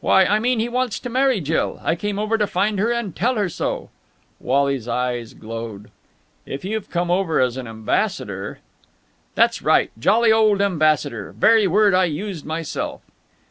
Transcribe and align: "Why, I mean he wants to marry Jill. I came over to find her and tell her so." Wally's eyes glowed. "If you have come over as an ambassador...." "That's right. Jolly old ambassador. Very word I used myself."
"Why, 0.00 0.24
I 0.24 0.38
mean 0.38 0.60
he 0.60 0.68
wants 0.70 0.98
to 0.98 1.10
marry 1.10 1.42
Jill. 1.42 1.78
I 1.84 1.94
came 1.94 2.18
over 2.18 2.38
to 2.38 2.46
find 2.46 2.78
her 2.78 2.90
and 2.90 3.14
tell 3.14 3.34
her 3.34 3.50
so." 3.50 3.90
Wally's 4.40 4.88
eyes 4.88 5.34
glowed. 5.34 5.90
"If 6.46 6.64
you 6.64 6.74
have 6.76 6.88
come 6.88 7.10
over 7.10 7.38
as 7.38 7.58
an 7.58 7.66
ambassador...." 7.66 8.60
"That's 9.34 9.60
right. 9.60 9.90
Jolly 9.98 10.32
old 10.32 10.62
ambassador. 10.62 11.32
Very 11.32 11.66
word 11.66 11.92
I 11.92 12.06
used 12.06 12.46
myself." 12.46 13.02